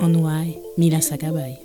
[0.00, 1.58] Onwai Mila Sakabay.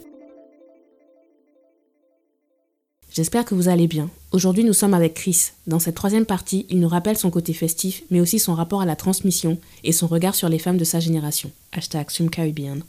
[3.10, 4.12] J'espère que vous allez bien.
[4.32, 5.52] Aujourd'hui, nous sommes avec Chris.
[5.66, 8.86] Dans cette troisième partie, il nous rappelle son côté festif, mais aussi son rapport à
[8.86, 11.52] la transmission et son regard sur les femmes de sa génération.
[11.72, 12.84] Hashtag Caribbean.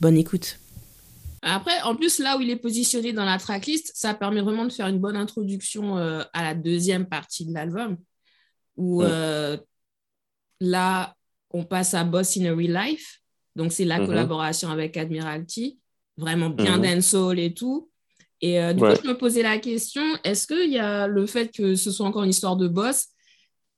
[0.00, 0.58] Bonne écoute.
[1.42, 4.72] Après, en plus, là où il est positionné dans la tracklist, ça permet vraiment de
[4.72, 7.96] faire une bonne introduction euh, à la deuxième partie de l'album,
[8.76, 9.56] où euh,
[10.60, 11.14] là,
[11.50, 13.19] on passe à Boss in a Real Life,
[13.60, 14.06] donc, c'est la mhm.
[14.06, 15.78] collaboration avec Admiralty,
[16.16, 17.90] vraiment bien mm dancehall et tout.
[18.40, 21.54] Et euh, du coup, je me posais la question, est-ce qu'il y a le fait
[21.54, 23.08] que ce soit encore une histoire de boss,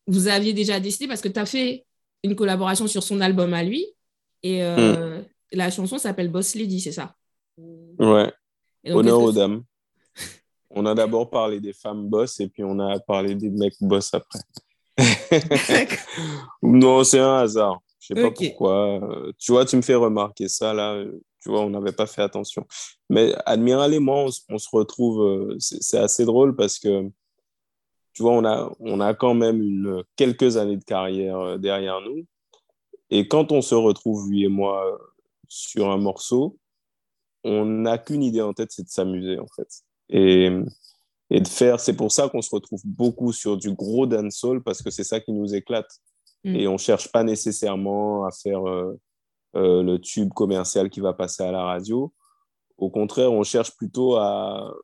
[0.06, 1.84] vous aviez déjà décidé, parce que tu as fait
[2.22, 3.84] une collaboration sur son album à lui,
[4.44, 5.24] et euh, mm.
[5.54, 7.16] la chanson s'appelle Boss Lady, c'est ça?
[7.98, 8.32] Ouais.
[8.86, 9.64] Honneur aux dames.
[10.70, 14.14] on a d'abord parlé des femmes boss, et puis on a parlé des mecs boss
[14.14, 14.38] après.
[16.62, 17.80] non, c'est un hasard.
[18.02, 19.00] Je sais pas pourquoi.
[19.00, 20.94] Euh, tu vois, tu me fais remarquer ça là.
[20.94, 22.66] Euh, tu vois, on n'avait pas fait attention.
[23.08, 25.22] Mais Admiral et moi, on, se retrouve.
[25.22, 27.08] Euh, c'est assez drôle parce que,
[28.12, 32.26] tu vois, on a, on a quand même une, quelques années de carrière derrière nous.
[33.10, 34.98] Et quand on se retrouve, lui et moi,
[35.46, 36.58] sur un morceau,
[37.44, 39.68] on n'a qu'une idée en tête, c'est de s'amuser, en fait.
[40.08, 40.50] Et,
[41.30, 41.78] et de faire.
[41.78, 45.20] C'est pour ça qu'on se retrouve beaucoup sur du gros dancehall parce que c'est ça
[45.20, 46.00] qui nous éclate.
[46.44, 46.56] Mm.
[46.56, 48.98] Et on ne cherche pas nécessairement à faire euh,
[49.56, 52.12] euh, le tube commercial qui va passer à la radio.
[52.78, 54.74] Au contraire, on cherche plutôt à,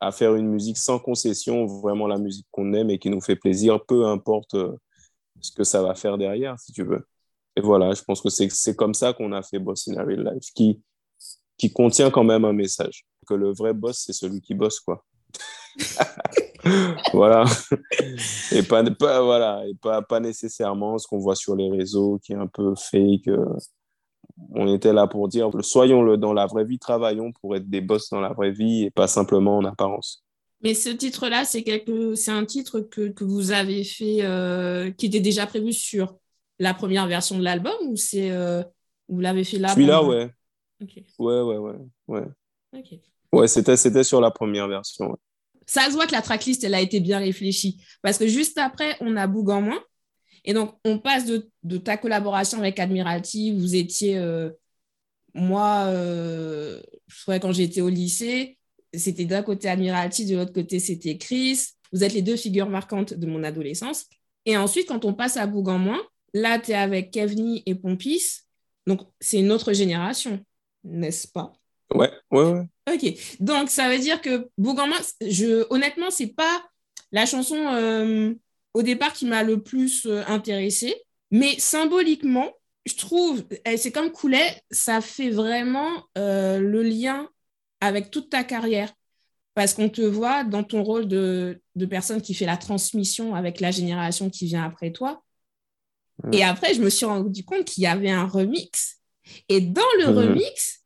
[0.00, 3.36] à faire une musique sans concession, vraiment la musique qu'on aime et qui nous fait
[3.36, 4.76] plaisir, peu importe euh,
[5.40, 7.06] ce que ça va faire derrière, si tu veux.
[7.56, 10.50] Et voilà, je pense que c'est comme ça qu'on a fait Boss in Real Life,
[10.54, 10.82] qui,
[11.56, 13.06] qui contient quand même un message.
[13.26, 15.04] Que le vrai boss, c'est celui qui bosse, quoi.
[17.12, 17.44] voilà.
[18.52, 19.64] Et pas, pas, voilà.
[19.66, 23.28] Et pas, pas nécessairement ce qu'on voit sur les réseaux qui est un peu fake.
[23.28, 23.44] Euh.
[24.50, 28.10] On était là pour dire soyons-le dans la vraie vie, travaillons pour être des boss
[28.10, 30.24] dans la vraie vie et pas simplement en apparence.
[30.62, 32.30] Mais ce titre-là, c'est quelque...
[32.30, 36.16] un titre que, que, vous avez fait, euh, qui était déjà prévu sur
[36.58, 38.62] la première version de l'album ou c'est euh,
[39.08, 40.30] vous l'avez fait là Celui-là, ouais.
[40.80, 41.04] ouais.
[41.18, 41.76] Ouais, ouais,
[42.08, 42.24] ouais.
[43.32, 45.16] Ouais, c'était, c'était sur la première version
[45.66, 47.82] ça se voit que la tracklist, elle a été bien réfléchie.
[48.02, 49.82] Parce que juste après, on a Boug en moins.
[50.44, 53.52] Et donc, on passe de, ta collaboration avec Admiralty.
[53.52, 54.50] Vous étiez, euh,
[55.32, 56.80] moi, euh,
[57.26, 58.58] quand j'étais au lycée,
[58.92, 61.68] c'était d'un côté Admiralty, de l'autre côté, c'était Chris.
[61.92, 64.06] Vous êtes les deux figures marquantes de mon adolescence.
[64.46, 66.02] Et ensuite, quand on passe à Boug en moins,
[66.34, 68.42] là, tu es avec Kevni et Pompis.
[68.86, 70.44] Donc, c'est une autre génération,
[70.84, 71.52] n'est-ce pas?
[71.94, 72.66] Ouais, ouais, ouais.
[72.92, 76.62] Ok, donc ça veut dire que Bougamma, je, honnêtement, c'est pas
[77.12, 78.34] la chanson euh,
[78.74, 80.94] au départ qui m'a le plus euh, intéressée,
[81.30, 82.52] mais symboliquement,
[82.84, 83.44] je trouve,
[83.76, 87.28] c'est comme Coulet, ça fait vraiment euh, le lien
[87.80, 88.92] avec toute ta carrière.
[89.54, 93.60] Parce qu'on te voit dans ton rôle de, de, personne qui fait la transmission avec
[93.60, 95.22] la génération qui vient après toi.
[96.32, 99.00] Et après, je me suis rendu compte qu'il y avait un remix.
[99.48, 100.83] Et dans le remix,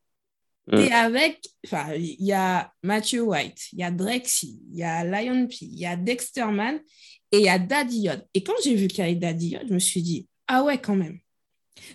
[0.73, 0.93] et mm.
[0.93, 5.47] avec, enfin, il y a Matthew White, il y a Drexy, il y a Lion
[5.47, 6.79] P, il y a Dexterman
[7.33, 8.27] et il y a Daddy Yod.
[8.35, 10.79] Et quand j'ai vu qu'il y avait Daddy Yod, je me suis dit, ah ouais,
[10.79, 11.19] quand même.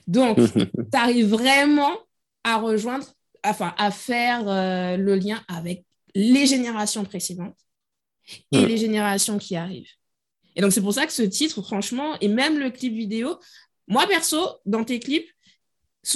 [0.07, 1.95] Donc, tu arrives vraiment
[2.43, 3.05] à rejoindre,
[3.43, 5.85] enfin, à faire euh, le lien avec
[6.15, 7.57] les générations précédentes
[8.51, 8.65] et mm.
[8.65, 9.91] les générations qui arrivent.
[10.55, 13.39] Et donc, c'est pour ça que ce titre, franchement, et même le clip vidéo,
[13.87, 15.29] moi, perso, dans tes clips,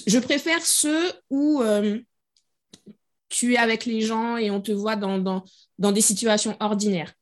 [0.05, 1.99] je préfère ceux où euh,
[3.29, 5.43] tu es avec les gens et on te voit dans, dans,
[5.77, 7.13] dans des situations ordinaires.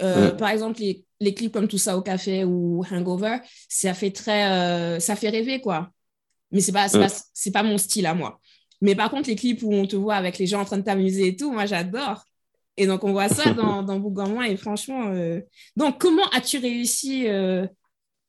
[0.00, 3.38] Euh, par exemple, les, les, clips comme Tout ça au café ou Hangover,
[3.68, 5.90] ça fait très, euh, ça fait rêver quoi.
[6.52, 8.40] Mais c'est pas, c'est pas, mon style à moi.
[8.80, 10.82] Mais par contre, les clips où on te voit avec les gens en train de
[10.82, 12.24] t'amuser et tout, moi j'adore.
[12.76, 15.08] Et donc on voit ça dans, dans et franchement.
[15.08, 15.40] Euh,
[15.76, 17.26] donc comment as-tu réussi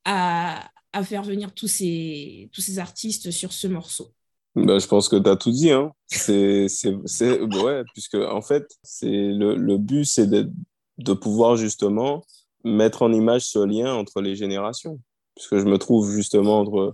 [0.05, 4.11] à, à, faire venir tous ces, tous ces artistes sur ce morceau?
[4.55, 5.71] Bah, je pense que tu as tout dit.
[5.71, 5.91] Hein.
[6.07, 10.51] C'est, ouais, puisque en fait, c'est le, le but, c'est de,
[10.97, 12.23] de pouvoir justement
[12.63, 14.99] mettre en image ce lien entre les générations.
[15.35, 16.93] puisque je me trouve justement entre,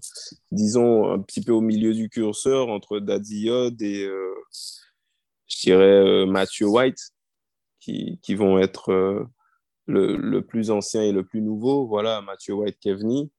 [0.51, 4.33] disons, un petit peu au milieu du curseur entre Daddy Yod et, euh,
[5.47, 6.99] je dirais, euh, Matthew White,
[7.79, 9.23] qui, qui vont être euh,
[9.87, 11.87] le, le, plus ancien et le plus nouveau.
[11.87, 13.29] Voilà, Matthew White, Kevney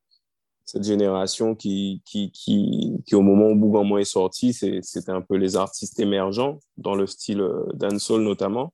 [0.66, 5.36] cette génération qui, qui, qui, qui, au moment où Bougamon est sorti, c'était un peu
[5.36, 7.42] les artistes émergents, dans le style
[7.74, 8.72] dancehall notamment.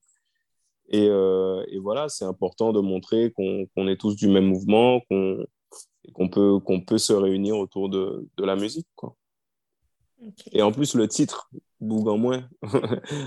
[0.89, 5.45] Et, et voilà, c'est important de montrer qu'on est tous du même mouvement, qu'on
[6.11, 8.87] qu'on peut, qu'on peut se réunir autour de, de la musique.
[8.95, 9.15] Quoi.
[10.51, 11.49] Et en plus, le titre,
[11.79, 12.47] Boug en moins,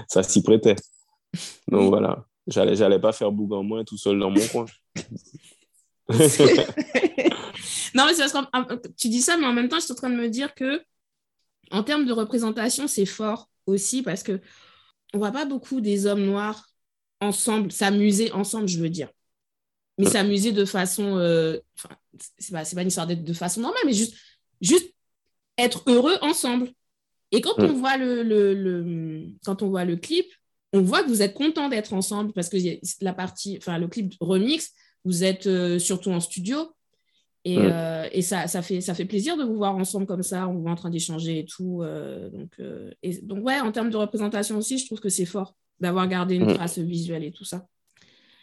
[0.09, 0.77] ça s'y prêtait.
[1.69, 4.67] Donc voilà, j'allais, j'allais pas faire Boug en moins tout seul dans mon coin.
[7.97, 9.97] non, mais c'est parce que tu dis ça, mais en même temps, je suis en
[9.97, 10.83] train de me dire que
[11.71, 14.41] en termes de représentation, c'est fort aussi parce que
[15.15, 16.69] on voit pas beaucoup des hommes noirs
[17.21, 19.09] ensemble, s'amuser ensemble, je veux dire.
[19.99, 21.59] Mais s'amuser de façon, euh,
[22.39, 24.15] c'est pas, pas une histoire d'être de façon normale, mais juste,
[24.61, 24.93] juste
[25.57, 26.71] être heureux ensemble.
[27.33, 30.27] Et quand, on voit le, le, le, quand on voit le clip,
[30.75, 32.59] on voit que vous êtes content d'être ensemble parce que
[33.01, 34.73] la partie, enfin, le clip remix,
[35.07, 36.76] vous êtes euh, surtout en studio.
[37.47, 40.49] Et, euh, et ça, ça, fait, ça fait plaisir de vous voir ensemble comme ça,
[40.49, 41.81] on vous voit en train d'échanger et tout.
[41.81, 42.61] Euh, donc,
[43.05, 46.35] et, donc, ouais, en termes de représentation aussi, je trouve que c'est fort d'avoir gardé
[46.35, 47.65] une trace visuelle et tout ça.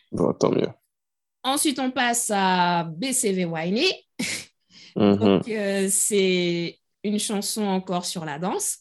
[0.10, 0.70] Bon, tant mieux.
[1.44, 3.90] Ensuite, on passe à BCV Winey.
[4.96, 5.18] Mhm.
[5.18, 8.78] Donc, euh, c'est une chanson encore sur la danse.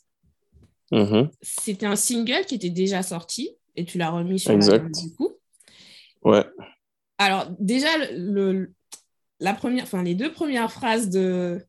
[0.92, 1.30] Mhm.
[1.40, 5.14] C'était un single qui était déjà sorti et tu l'as remis sur la danse du
[5.16, 5.32] coup.
[6.22, 6.44] Ouais.
[7.16, 8.72] Alors, déjà, le,
[9.42, 11.60] la première, enfin, les deux premières phrases de,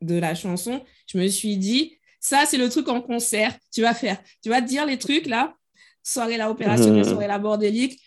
[0.00, 3.56] de la chanson, je me suis dit, ça, c'est le truc en concert.
[3.72, 5.54] Tu vas faire, tu vas te dire les trucs là,
[6.02, 7.10] soirée la opérationnelle, mhm.
[7.10, 8.00] soirée la bordélique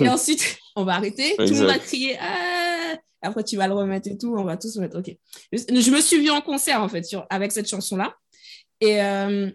[0.00, 1.34] et ensuite, on va arrêter.
[1.36, 2.16] Tout le monde va crier.
[2.20, 2.96] Ah!
[3.20, 4.34] Après, tu vas le remettre et tout.
[4.36, 4.98] On va tous se mettre.
[4.98, 5.10] OK.
[5.52, 8.14] Je, me suis vue en concert, en fait, sur, avec cette chanson-là.
[8.80, 9.50] Et euh,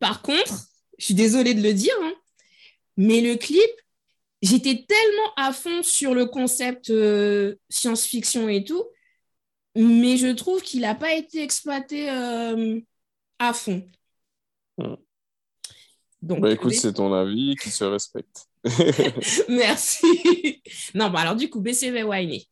[0.00, 0.68] par contre,
[0.98, 2.14] je suis désolée de le dire, hein,
[2.96, 3.70] mais le clip,
[4.44, 8.84] j'étais tellement à fond sur le concept euh, science-fiction et tout,
[9.74, 12.80] mais je trouve qu'il n'a pas été exploité euh,
[13.38, 13.88] à fond.
[14.78, 14.94] Hmm.
[16.22, 18.46] Donc, bah, écoute, c'est ton avis qui se respecte.
[19.48, 20.62] Merci.
[20.94, 22.46] non, bah alors du coup, BCV Winey,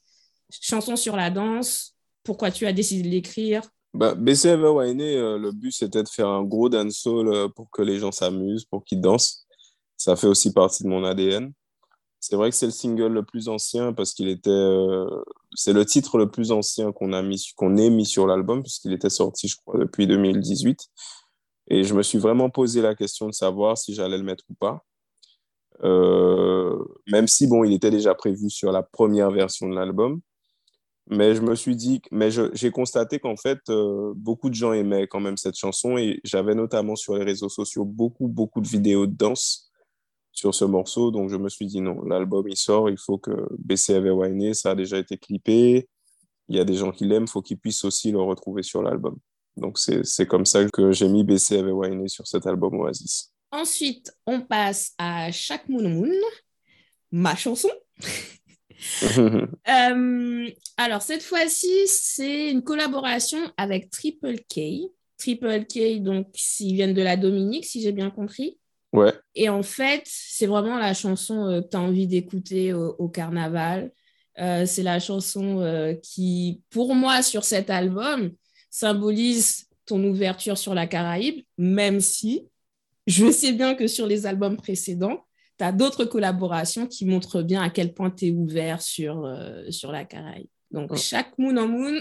[0.51, 3.63] chanson sur la danse, pourquoi tu as décidé de l'écrire?
[3.95, 7.83] Bah, BCV Winey, euh, le but c'était de faire un gros dancehall euh, pour que
[7.83, 9.47] les gens s'amusent, pour qu'ils dansent.
[9.97, 11.53] Ça fait aussi partie de mon ADN.
[12.23, 14.49] C'est vrai que c'est le single le plus ancien parce qu'il était.
[14.49, 15.11] Euh,
[15.57, 18.93] c'est le titre le plus ancien qu'on a mis, qu'on ait mis sur l'album puisqu'il
[18.93, 20.89] était sorti, je crois, depuis 2018.
[21.67, 24.55] Et je me suis vraiment posé la question de savoir si j'allais le mettre ou
[24.55, 24.85] pas.
[25.83, 26.79] Euh,
[27.09, 30.21] même si, bon, il était déjà prévu sur la première version de l'album.
[31.09, 35.09] Mais je me suis dit, mais j'ai constaté qu'en fait, euh, beaucoup de gens aimaient
[35.09, 39.09] quand même cette chanson et j'avais notamment sur les réseaux sociaux beaucoup, beaucoup de vidéos
[39.09, 39.72] de danse
[40.33, 41.11] sur ce morceau.
[41.11, 44.73] Donc je me suis dit, non, l'album il sort, il faut que BCV Wayne, ça
[44.73, 45.89] a déjà été clippé.
[46.49, 48.83] Il y a des gens qui l'aiment, il faut qu'ils puissent aussi le retrouver sur
[48.83, 49.17] l'album.
[49.57, 53.33] Donc, c'est comme ça que j'ai mis BC avec Wayne sur cet album Oasis.
[53.51, 56.11] Ensuite, on passe à Chaque Moon Moon,
[57.11, 57.71] ma chanson.
[59.05, 64.91] Euh, alors, cette fois-ci, c'est une collaboration avec Triple K.
[65.19, 66.27] Triple K, donc,
[66.59, 68.59] ils viennent de la Dominique, si j'ai bien compris.
[68.93, 69.13] Ouais.
[69.35, 73.91] Et en fait, c'est vraiment la chanson euh, que tu as envie d'écouter au, carnaval.
[74.39, 78.33] Euh, c'est la chanson qui, pour moi, sur cet album,
[78.71, 82.49] symbolise ton ouverture sur la Caraïbe, même si
[83.07, 85.27] je sais bien que sur les albums précédents,
[85.59, 89.71] tu as d'autres collaborations qui montrent bien à quel point tu es ouvert sur, euh,
[89.71, 90.49] sur la Caraïbe.
[90.71, 92.01] Donc, chaque Moon en Moon,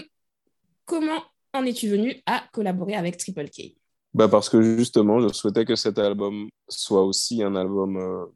[0.84, 1.22] comment
[1.52, 3.74] en es-tu venu à collaborer avec Triple K?
[4.14, 8.26] Bah Parce que justement, je souhaitais que cet album soit aussi un album euh,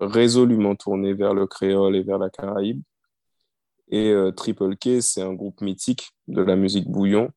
[0.00, 2.82] résolument tourné vers le créole et vers la Caraïbe.
[3.90, 7.30] Et euh, Triple K, c'est un groupe mythique de la musique bouillon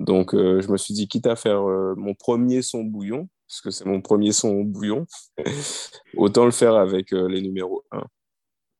[0.00, 1.60] donc, euh, je me suis dit, quitte à faire
[1.96, 5.06] mon premier son bouillon, parce que c'est mon premier son bouillon,
[6.16, 8.04] autant le faire avec les numéros 1.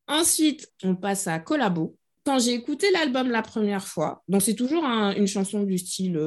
[0.07, 1.97] Ensuite, on passe à Collabo.
[2.25, 6.19] Quand j'ai écouté l'album la première fois, donc c'est toujours une chanson du style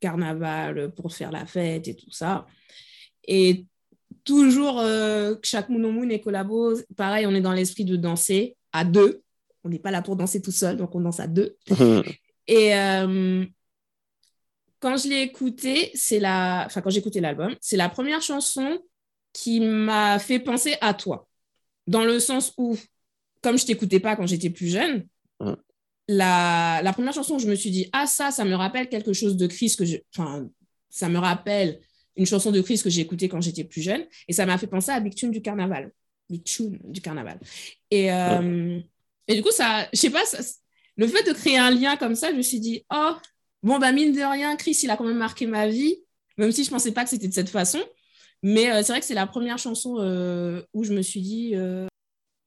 [0.00, 2.46] carnaval pour faire la fête et tout ça.
[3.26, 3.64] Et
[4.24, 4.82] toujours,
[5.42, 9.22] chaque Moon Moon et Collabo, pareil, on est dans l'esprit de danser à deux.
[9.64, 11.56] On n'est pas là pour danser tout seul, donc on danse à deux.
[12.46, 12.72] et
[14.80, 18.78] quand je l'ai écouté, c'est la, enfin quand j'ai écouté l'album, c'est la première chanson
[19.32, 21.28] qui m'a fait penser à toi,
[21.86, 22.76] dans le sens où
[23.42, 25.06] comme je t'écoutais pas quand j'étais plus jeune,
[26.08, 29.36] la, la, première chanson, je me suis dit, ah, ça, ça me rappelle quelque chose
[29.36, 29.96] de Chris que je.
[30.16, 30.48] Enfin,
[30.90, 31.80] ça me rappelle
[32.16, 34.04] une chanson de Chris que j'ai écoutée quand j'étais plus jeune.
[34.26, 35.92] Et ça m'a fait penser à Big Tune du carnaval.
[36.28, 37.38] Big Tune du carnaval.
[37.90, 38.80] Et, euh,
[39.28, 40.22] et du coup, ça, je sais pas,
[40.96, 43.12] le fait de créer un lien comme ça, je me suis dit, oh,
[43.62, 45.96] bon, bah, mine de rien, Chris, il a quand même marqué ma vie,
[46.36, 47.80] même si je pensais pas que c'était de cette façon.
[48.42, 51.54] Mais euh, c'est vrai que c'est la première chanson euh, où je me suis dit,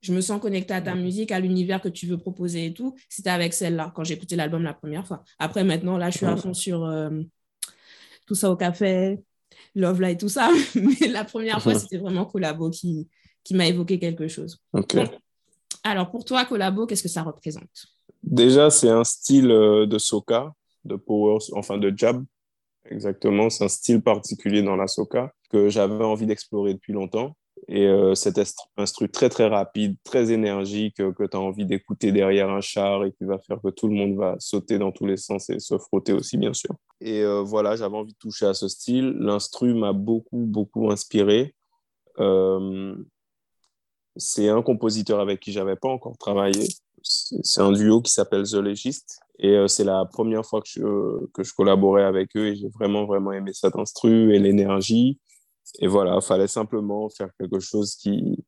[0.01, 2.96] je me sens connectée à ta musique, à l'univers que tu veux proposer et tout.
[3.08, 5.24] C'était avec celle-là, quand j'ai écouté l'album la première fois.
[5.39, 7.10] Après, maintenant, là, je suis à fond sur euh,
[8.25, 9.20] tout ça au café,
[9.75, 10.50] Love Light, tout ça.
[10.75, 13.08] Mais la première fois, c'était vraiment Collabo qui,
[13.43, 14.58] qui m'a évoqué quelque chose.
[15.84, 17.86] alors, pour toi, Collabo, qu'est-ce que ça représente?
[18.24, 20.53] Déjà, c'est un style euh, de soca,
[20.84, 22.24] de power, enfin de jab.
[22.86, 27.36] Exactement, c'est un style particulier dans la soca que j'avais envie d'explorer depuis longtemps.
[27.68, 28.39] Et euh, cet
[28.77, 33.06] instru très très rapide, très énergique, euh, que tu as envie d'écouter derrière un char
[33.06, 35.60] et qui va faire que tout le monde va sauter dans tous les sens et
[35.60, 36.72] se frotter aussi, bien sûr.
[37.00, 39.15] Et euh, voilà, j'avais envie de toucher à ce style.
[39.20, 41.56] L'instru m'a beaucoup, beaucoup inspiré.
[44.18, 46.68] c'est un compositeur avec qui j'avais pas encore travaillé.
[47.03, 49.22] C'est un duo qui s'appelle The Legist.
[49.39, 53.06] Et c'est la première fois que je, que je collaborais avec eux et j'ai vraiment,
[53.06, 55.20] vraiment aimé cet instru et l'énergie
[55.80, 58.44] et voilà, il fallait simplement faire quelque chose qui,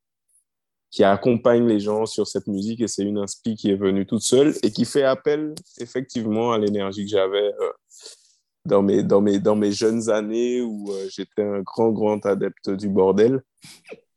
[0.92, 2.82] qui accompagne les gens sur cette musique.
[2.82, 6.60] Et c'est une inspi qui est venue toute seule et qui fait appel effectivement à
[6.60, 7.72] l'énergie que j'avais euh,
[8.65, 12.70] dans, mes, dans, mes, dans mes jeunes années où euh, j'étais un grand, grand adepte
[12.70, 13.42] du bordel.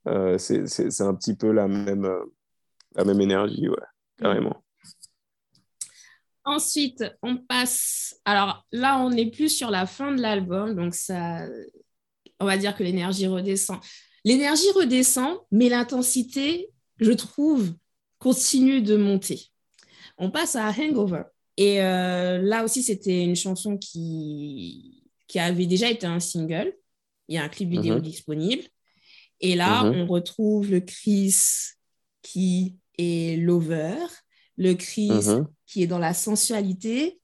[0.09, 2.09] Euh, c'est un petit peu la même,
[2.95, 3.77] la même énergie, ouais,
[4.19, 4.63] carrément.
[6.45, 8.21] Ensuite, on passe.
[8.25, 11.45] Alors là, on est plus sur la fin de l'album, donc ça,
[12.41, 13.79] on va dire que l'énergie redescend.
[14.25, 17.73] L'énergie redescend, mais l'intensité, je trouve,
[18.19, 19.41] continue de monter.
[20.19, 21.23] On passe à Hangover.
[21.57, 26.75] Et euh, là aussi, c'était une chanson qui, qui avait déjà été un single.
[27.29, 28.03] Il y a un clip vidéo mhm.
[28.03, 28.63] disponible.
[29.41, 30.01] Et là, mhm.
[30.01, 31.35] on retrouve le Chris
[32.23, 33.97] qui est lover,
[34.57, 35.47] le Chris mhm.
[35.67, 37.21] qui est dans la sensualité.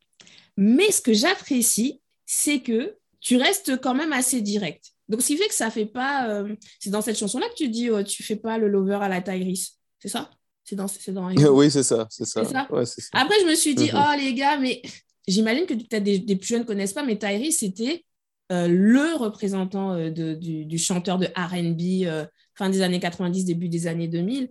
[0.57, 4.92] Mais ce que j'apprécie, c'est que tu restes quand même assez direct.
[5.09, 6.29] Donc, ce qui fait que ça fait pas.
[6.29, 9.09] Euh, c'est dans cette chanson-là que tu dis oh, tu fais pas le lover à
[9.09, 9.73] la Tyrese.
[9.99, 10.31] C'est ça?
[10.65, 12.07] C'est dans, dans Oui, c'est ça.
[12.09, 12.41] C'est ça.
[12.41, 14.15] Après, je me suis dit mm-hmm.
[14.15, 14.81] oh, les gars, mais
[15.27, 18.05] j'imagine que peut-être des, des, plus jeunes ne connaissent pas, mais Tyrese, c'était
[18.53, 23.87] euh, le représentant euh, de, du, chanteur de RB fin des années 90, début des
[23.87, 24.51] années 2000.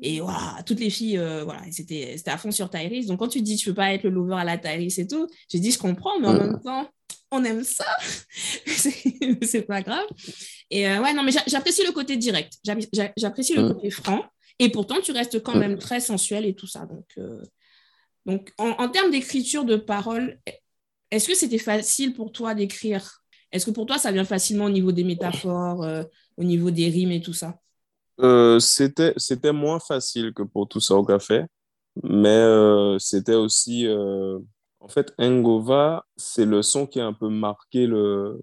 [0.00, 0.20] Et
[0.64, 3.06] toutes les filles, voilà, c'était à fond sur Tyrese.
[3.06, 5.28] Donc, quand tu dis tu peux pas être le lover à la Tyrese et tout,
[5.48, 6.88] j'ai dit je comprends, mais en même temps
[7.32, 7.86] on aime ça,
[8.66, 10.06] c'est pas grave.
[10.70, 12.52] Et euh, ouais, non, mais j'apprécie le côté direct,
[13.16, 13.74] j'apprécie le mm.
[13.74, 14.22] côté franc,
[14.58, 16.86] et pourtant tu restes quand même très sensuel et tout ça.
[16.86, 17.42] Donc, euh,
[18.26, 20.38] donc en, termes d'écriture de paroles,
[21.10, 23.22] est-ce que c'était facile pour toi d'écrire?
[23.50, 26.04] Est-ce que pour toi ça vient facilement au niveau des métaphores, euh,
[26.36, 27.58] au niveau des rimes et tout ça?
[28.60, 31.42] C'était, c'était moins facile que pour tout ça au café,
[32.04, 32.46] mais
[33.00, 33.88] c'était aussi
[34.82, 38.42] en fait, Engova, c'est le son qui a un peu marqué le,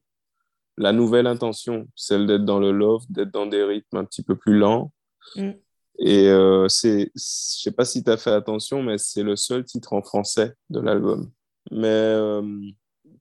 [0.78, 4.36] la nouvelle intention, celle d'être dans le love, d'être dans des rythmes un petit peu
[4.36, 4.94] plus lents.
[5.36, 5.52] Mm.
[6.00, 9.66] Et euh, c'est, je sais pas si tu as fait attention, mais c'est le seul
[9.66, 11.30] titre en français de l'album.
[11.72, 12.42] Mais euh,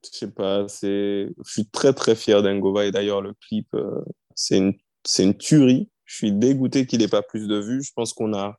[0.05, 4.01] je sais pas, c'est, je suis très très fier d'Engova et d'ailleurs le clip, euh,
[4.33, 4.73] c'est une,
[5.05, 5.89] c'est une tuerie.
[6.05, 7.83] Je suis dégoûté qu'il n'ait pas plus de vues.
[7.83, 8.57] Je pense qu'on a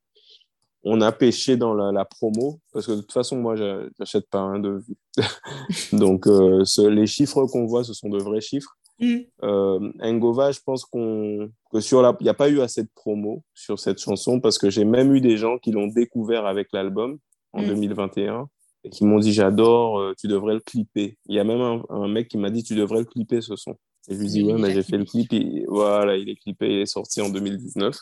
[0.82, 3.54] on a pêché dans la, promo, parce que de toute façon, moi,
[3.98, 4.82] j'achète pas un de.
[5.92, 8.76] Donc, euh, les chiffres qu'on voit, ce sont de vrais chiffres.
[9.00, 9.16] Mm.
[9.44, 12.90] Euh, Engova, je pense qu'on que sur la, il n'y a pas eu assez de
[12.94, 16.68] promo sur cette chanson parce que j'ai même eu des gens qui l'ont découvert avec
[16.72, 17.18] l'album
[17.52, 18.46] en 2021 mm.
[18.84, 21.16] et qui m'ont dit j'adore, euh, tu devrais le clipper.
[21.26, 23.76] Il y a même un, mec qui m'a dit tu devrais le clipper ce son.
[24.08, 26.66] Et je lui dis ouais mais j'ai fait le clip et voilà il est clippé,
[26.66, 27.96] il est sorti en 2019.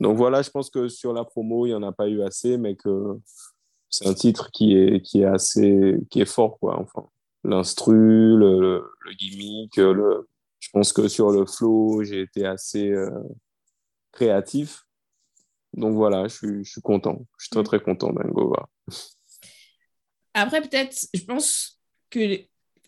[0.00, 2.56] Donc voilà, je pense que sur la promo, il n'y en a pas eu assez,
[2.56, 3.18] mais que
[3.90, 6.80] c'est un titre qui est, qui est assez qui est fort, quoi.
[6.80, 7.06] Enfin,
[7.44, 8.82] l'instru, le,
[9.18, 10.28] gimmick, le...
[10.58, 13.10] je pense que sur le flow, j'ai été assez euh,
[14.12, 14.84] créatif.
[15.74, 17.26] Donc voilà, je suis, je suis content.
[17.38, 18.68] Je suis très, très content d'Angova.
[20.34, 22.40] Après, peut-être, je pense que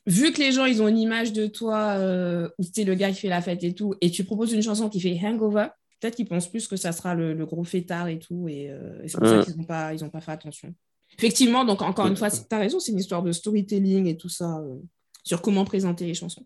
[0.06, 2.94] vu que les gens, ils ont une image de toi euh, où tu es le
[2.94, 5.68] gars qui fait la fête et tout, et tu proposes une chanson qui fait Hangover,
[6.02, 9.18] peut-être qu'ils pensent plus que ça sera le, gros fêtard et tout, et, euh, c'est
[9.18, 10.74] pour ça qu'ils n'ont pas, ils pas fait attention.
[11.16, 14.28] Effectivement, donc encore une fois, tu as raison, c'est une histoire de storytelling et tout
[14.28, 14.78] ça, euh,
[15.22, 16.44] sur comment présenter les chansons.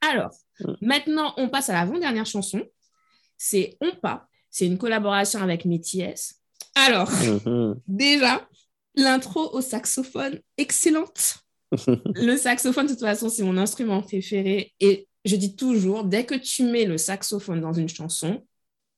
[0.00, 0.30] Alors,
[0.80, 2.62] maintenant, on passe à l'avant-dernière chanson.
[3.36, 4.26] C'est On pas.
[4.50, 6.40] C'est une collaboration avec Métis.
[6.74, 7.78] Alors, mhm.
[7.86, 8.48] déjà,
[8.94, 11.44] l'intro au saxophone, excellente.
[12.14, 14.72] le saxophone, de toute façon, c'est mon instrument préféré.
[14.80, 18.42] Et je dis toujours, dès que tu mets le saxophone dans une chanson,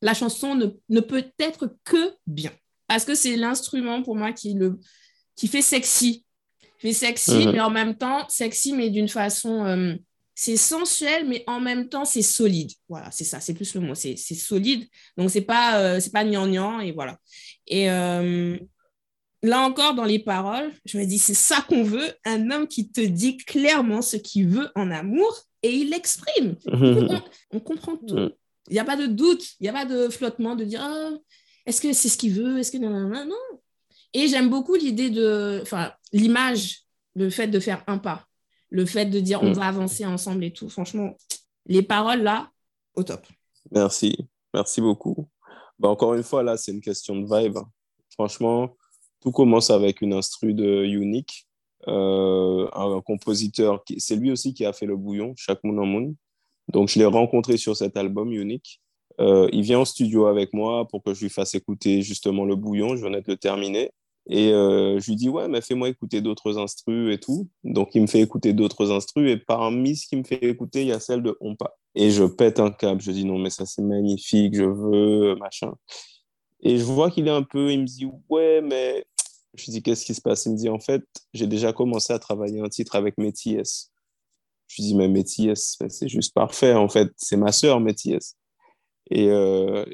[0.02, 2.52] la chanson ne, ne peut être que bien.
[2.88, 4.78] Parce que c'est l'instrument pour moi qui, le,
[5.36, 6.24] qui fait sexy.
[6.78, 7.52] Fait sexy, mhm.
[7.52, 9.64] mais en même temps, sexy, mais d'une façon.
[9.64, 9.94] Euh,
[10.34, 12.70] c'est sensuel, mais en même temps, c'est solide.
[12.88, 13.94] Voilà, c'est ça, c'est plus le mot.
[13.94, 14.88] C'est solide.
[15.18, 17.18] Donc, c'est pas, euh, c'est pas gnangnan, et voilà.
[17.66, 18.56] Et euh,
[19.42, 22.90] là encore, dans les paroles, je me dis, c'est ça qu'on veut, un homme qui
[22.90, 26.56] te dit clairement ce qu'il veut en amour et il l'exprime.
[27.52, 28.30] On, comprend tout.
[28.70, 31.10] Il n'y a pas de doute, il n'y a pas de flottement de dire, ah,
[31.66, 33.60] est-ce que c'est ce qu'il veut, est-ce que non, non, non.
[34.14, 36.80] Et j'aime beaucoup l'idée de, enfin, l'image,
[37.14, 38.26] le fait de faire un pas
[38.70, 39.54] le fait de dire on mm.
[39.54, 40.68] va avancer ensemble et tout.
[40.68, 41.16] Franchement,
[41.66, 42.50] les paroles là,
[42.94, 43.26] au top.
[43.72, 44.16] Merci,
[44.54, 45.28] merci beaucoup.
[45.78, 47.58] Bah, encore une fois, là, c'est une question de vibe.
[48.14, 48.76] Franchement,
[49.20, 51.46] tout commence avec une instru de Unique,
[51.88, 56.14] euh, un compositeur, c'est lui aussi qui a fait le bouillon, Chaque Moon en Moon.
[56.72, 58.80] Donc, je l'ai rencontré sur cet album Unique.
[59.20, 62.56] Euh, il vient en studio avec moi pour que je lui fasse écouter justement le
[62.56, 62.96] bouillon.
[62.96, 63.90] Je venais de le terminer.
[64.28, 67.48] Et euh, je lui dis, ouais, mais fais-moi écouter d'autres instrus et tout.
[67.64, 69.30] Donc, il me fait écouter d'autres instrus.
[69.30, 71.74] Et parmi ce qu'il me fait écouter, il y a celle de Ompa.
[71.94, 73.00] Et je pète un câble.
[73.00, 75.72] Je dis, non, mais ça, c'est magnifique, je veux, machin.
[76.62, 79.04] Et je vois qu'il est un peu, il me dit, ouais, mais
[79.54, 80.46] je lui dis, qu'est-ce qui se passe?
[80.46, 83.89] Il me dit, en fait, j'ai déjà commencé à travailler un titre avec Métis.
[84.70, 86.74] Je dis, mais Métis, c'est juste parfait.
[86.74, 88.36] En fait, c'est ma sœur, Métis.
[89.10, 89.84] Et euh,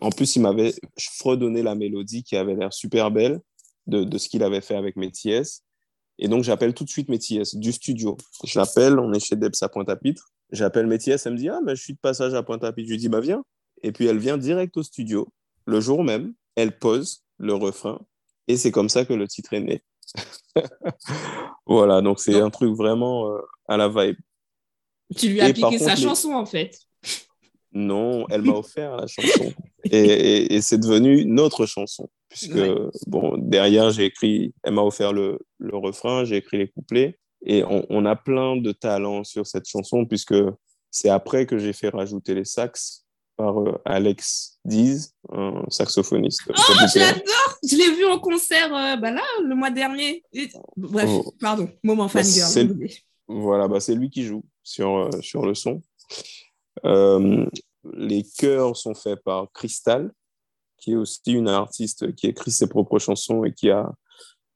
[0.00, 0.72] en plus, il m'avait
[1.18, 3.40] fredonné la mélodie qui avait l'air super belle
[3.88, 5.64] de, de ce qu'il avait fait avec Métis.
[6.20, 8.16] Et donc, j'appelle tout de suite Métis du studio.
[8.44, 10.30] Je l'appelle, on est chez Debs à Pointe-à-Pitre.
[10.52, 12.86] J'appelle Métis, elle me dit Ah, mais je suis de passage à Pointe-à-Pitre.
[12.86, 13.42] Je lui dis Bah, viens.
[13.82, 15.26] Et puis, elle vient direct au studio.
[15.64, 18.00] Le jour même, elle pose le refrain.
[18.46, 19.82] Et c'est comme ça que le titre est né.
[21.66, 24.16] voilà, donc c'est un truc vraiment euh, à la vibe.
[25.16, 26.78] Tu lui as appliqué sa chanson, en fait.
[27.72, 29.52] Non, elle m'a offert la chanson.
[29.84, 32.08] Et, c'est devenu notre chanson.
[32.28, 32.58] Puisque,
[33.06, 35.38] bon, derrière, j'ai écrit, elle m'a offert le,
[35.72, 37.18] refrain, j'ai écrit les couplets.
[37.44, 40.34] Et on, a plein de talents sur cette chanson, puisque
[40.90, 43.04] c'est après que j'ai fait rajouter les sax
[43.36, 46.40] par euh, Alex Diz, un saxophoniste.
[46.48, 46.54] Oh,
[46.92, 47.22] j'adore
[47.62, 50.24] Je l'ai vu en concert euh, bah là, le mois dernier.
[50.76, 51.34] Bref, oh.
[51.38, 52.74] pardon, moment bah, fangirl.
[53.28, 55.82] Voilà, bah, c'est lui qui joue sur, euh, sur le son.
[56.84, 57.46] Euh,
[57.94, 60.12] les chœurs sont faits par Crystal,
[60.78, 63.92] qui est aussi une artiste qui écrit ses propres chansons et qui a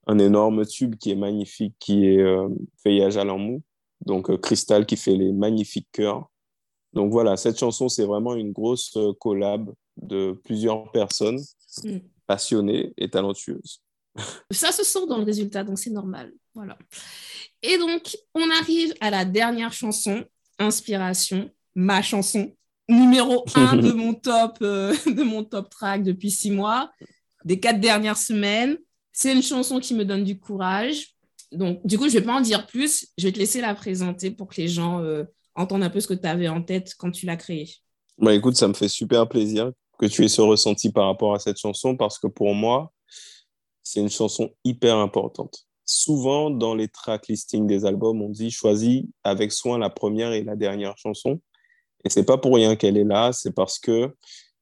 [0.06, 2.48] un énorme tube qui est magnifique, qui est euh,
[2.82, 3.60] Feuillage à l'amour.
[4.04, 6.28] Donc, euh, Crystal qui fait les magnifiques chœurs.
[6.92, 11.40] Donc voilà, cette chanson, c'est vraiment une grosse collab de plusieurs personnes
[11.84, 11.98] mm.
[12.26, 13.82] passionnées et talentueuses.
[14.50, 16.32] Ça se sent dans le résultat, donc c'est normal.
[16.52, 16.76] Voilà.
[17.62, 20.24] Et donc, on arrive à la dernière chanson,
[20.58, 22.52] Inspiration ma chanson
[22.88, 26.90] numéro un de mon top euh, de mon top track depuis six mois,
[27.44, 28.76] des quatre dernières semaines.
[29.12, 31.14] C'est une chanson qui me donne du courage.
[31.52, 33.08] Donc, du coup, je vais pas en dire plus.
[33.18, 36.06] Je vais te laisser la présenter pour que les gens euh, entendent un peu ce
[36.06, 37.70] que tu avais en tête quand tu l'as créée.
[38.18, 41.38] Bah, écoute, ça me fait super plaisir que tu aies ce ressenti par rapport à
[41.38, 42.92] cette chanson parce que pour moi,
[43.82, 45.66] c'est une chanson hyper importante.
[45.92, 50.44] Souvent, dans les track listings des albums, on dit choisis avec soin la première et
[50.44, 51.40] la dernière chanson.
[52.04, 54.14] Et c'est pas pour rien qu'elle est là, c'est parce que,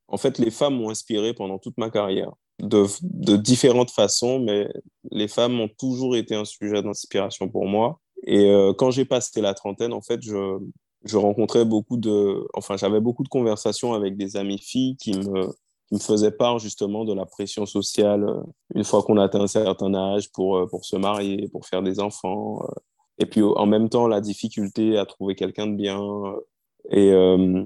[0.06, 4.72] en fait, les femmes m'ont inspiré pendant toute ma carrière, de, différentes façons, mais
[5.10, 8.00] les femmes ont toujours été un sujet d'inspiration pour moi.
[8.26, 10.58] Et euh, quand j'ai passé la trentaine, en fait, je,
[11.04, 15.50] je rencontrais beaucoup de, enfin, j'avais beaucoup de conversations avec des amies filles qui me,
[15.88, 18.42] qui me faisaient part justement de la pression sociale euh,
[18.74, 21.98] une fois qu'on atteint un certain âge pour, euh, pour se marier, pour faire des
[22.00, 22.62] enfants.
[23.18, 25.98] Et puis en même temps, la difficulté à trouver quelqu'un de bien,
[26.90, 27.64] et, euh,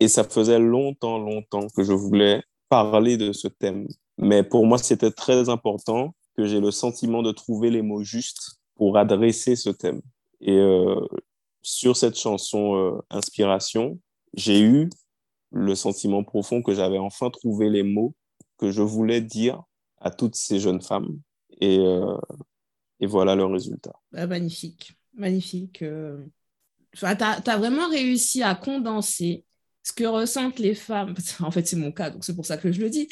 [0.00, 3.86] et ça faisait longtemps, longtemps que je voulais parler de ce thème.
[4.18, 8.58] Mais pour moi, c'était très important que j'ai le sentiment de trouver les mots justes
[8.76, 10.00] pour adresser ce thème.
[10.40, 11.00] Et euh,
[11.62, 13.98] sur cette chanson euh, Inspiration,
[14.34, 14.90] j'ai eu
[15.54, 18.14] le sentiment profond que j'avais enfin trouvé les mots
[18.58, 19.62] que je voulais dire
[19.98, 21.20] à toutes ces jeunes femmes.
[21.60, 21.78] Et,
[23.00, 23.94] et voilà le résultat.
[24.12, 25.84] Bah, magnifique, magnifique
[26.94, 29.44] tu as, vraiment réussi à condenser
[29.82, 31.14] ce que ressentent les femmes.
[31.40, 33.08] En fait, c'est mon cas, donc c'est pour ça que je le dis.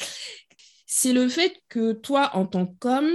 [0.85, 3.11] C'est le fait que toi, en tant qu'homme,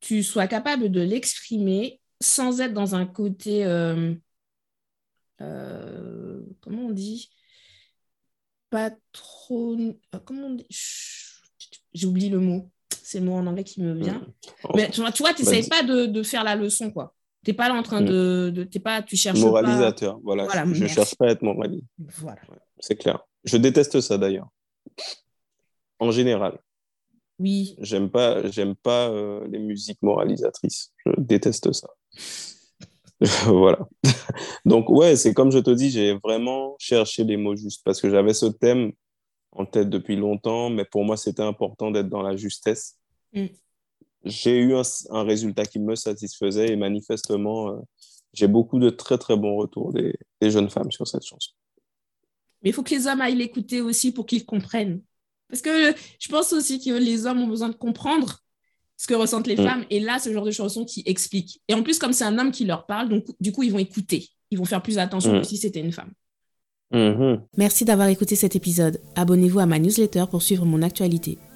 [0.00, 4.14] tu sois capable de l'exprimer sans être dans un côté, euh,
[5.40, 7.30] euh, comment on dit,
[8.72, 9.92] pas trop, euh,
[10.24, 10.66] comment on dit,
[11.94, 12.70] J'oublie le mot.
[13.02, 14.14] C'est le mot en anglais qui me vient.
[14.64, 14.68] Mm.
[14.74, 17.14] Mais tu vois, tu n'essayes pas de, de, faire la leçon, quoi.
[17.44, 18.06] Tu n'es pas là en train mm.
[18.06, 20.48] de, de t'es pas, tu cherches Moralisateur, voilà.
[20.72, 21.86] je ne cherche pas à être moralisateur.
[21.98, 22.40] Voilà.
[22.80, 23.20] c'est clair.
[23.44, 24.48] Je déteste ça d'ailleurs.
[25.98, 26.58] En général.
[27.38, 27.76] Oui.
[27.78, 30.92] J'aime pas, j'aime pas euh, les musiques moralisatrices.
[31.04, 31.88] Je déteste ça.
[33.46, 33.88] voilà.
[34.64, 38.10] Donc ouais, c'est comme je te dis, j'ai vraiment cherché les mots justes parce que
[38.10, 38.92] j'avais ce thème
[39.52, 42.98] en tête depuis longtemps, mais pour moi c'était important d'être dans la justesse.
[43.32, 43.46] Mm.
[44.24, 47.80] J'ai eu un, résultat qui me satisfaisait et manifestement, euh,
[48.32, 51.52] j'ai beaucoup de très très bons retours des, des jeunes femmes sur cette chanson.
[52.62, 55.02] Mais il faut que les hommes aillent l'écouter aussi pour qu'ils comprennent.
[55.48, 58.41] Parce que je pense aussi que les hommes ont besoin de comprendre
[59.02, 59.64] ce que ressentent les mm.
[59.64, 59.84] femmes.
[59.90, 61.60] Et là, le genre de chanson qui explique.
[61.66, 63.80] Et en plus, comme c'est un homme qui leur parle, donc du coup, ils vont
[63.80, 64.28] écouter.
[64.52, 65.40] Ils vont faire plus attention mm.
[65.40, 66.12] que si c'était une femme.
[66.94, 67.40] Mm-hmm.
[67.56, 69.00] Merci d'avoir écouté cet épisode.
[69.16, 71.38] Abonnez-vous à ma newsletter pour suivre mon actualité.